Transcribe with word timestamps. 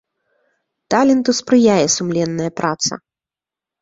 Таленту 0.93 1.31
спрыяе 1.39 1.85
сумленная 1.99 2.51
праца. 2.63 2.93